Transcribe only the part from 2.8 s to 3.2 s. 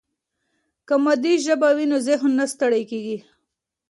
کېږي.